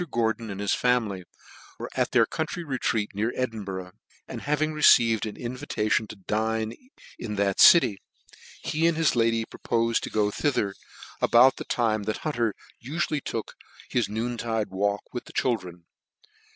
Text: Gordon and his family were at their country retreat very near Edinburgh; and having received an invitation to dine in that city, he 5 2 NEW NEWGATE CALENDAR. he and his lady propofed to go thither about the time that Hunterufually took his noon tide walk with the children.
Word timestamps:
Gordon 0.09 0.49
and 0.49 0.59
his 0.59 0.73
family 0.73 1.25
were 1.77 1.87
at 1.93 2.09
their 2.11 2.25
country 2.25 2.63
retreat 2.63 3.11
very 3.13 3.21
near 3.21 3.39
Edinburgh; 3.39 3.91
and 4.27 4.41
having 4.41 4.73
received 4.73 5.27
an 5.27 5.37
invitation 5.37 6.07
to 6.07 6.15
dine 6.15 6.73
in 7.19 7.35
that 7.35 7.59
city, 7.59 7.99
he 7.99 7.99
5 7.99 8.01
2 8.01 8.01
NEW 8.01 8.21
NEWGATE 8.23 8.71
CALENDAR. 8.71 8.77
he 8.79 8.87
and 8.87 8.97
his 8.97 9.15
lady 9.15 9.45
propofed 9.45 9.99
to 10.03 10.09
go 10.09 10.31
thither 10.31 10.73
about 11.21 11.57
the 11.57 11.65
time 11.65 12.03
that 12.05 12.21
Hunterufually 12.23 13.23
took 13.23 13.53
his 13.91 14.09
noon 14.09 14.37
tide 14.39 14.71
walk 14.71 15.03
with 15.13 15.25
the 15.25 15.33
children. 15.33 15.85